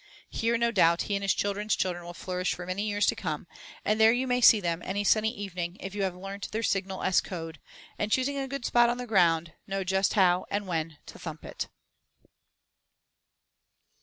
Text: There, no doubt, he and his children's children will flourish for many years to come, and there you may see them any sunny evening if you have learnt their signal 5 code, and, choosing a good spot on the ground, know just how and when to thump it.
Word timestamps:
There, 0.33 0.57
no 0.57 0.71
doubt, 0.71 1.03
he 1.03 1.13
and 1.15 1.23
his 1.23 1.35
children's 1.35 1.75
children 1.75 2.03
will 2.03 2.15
flourish 2.15 2.55
for 2.55 2.65
many 2.65 2.87
years 2.87 3.05
to 3.05 3.15
come, 3.15 3.45
and 3.85 4.01
there 4.01 4.11
you 4.11 4.25
may 4.25 4.41
see 4.41 4.59
them 4.59 4.81
any 4.83 5.03
sunny 5.03 5.29
evening 5.31 5.77
if 5.79 5.93
you 5.93 6.01
have 6.01 6.15
learnt 6.15 6.51
their 6.51 6.63
signal 6.63 7.03
5 7.03 7.21
code, 7.21 7.59
and, 7.99 8.11
choosing 8.11 8.35
a 8.39 8.47
good 8.47 8.65
spot 8.65 8.89
on 8.89 8.97
the 8.97 9.05
ground, 9.05 9.53
know 9.67 9.83
just 9.83 10.13
how 10.15 10.47
and 10.49 10.65
when 10.65 10.97
to 11.05 11.19
thump 11.19 11.45
it. 11.45 11.67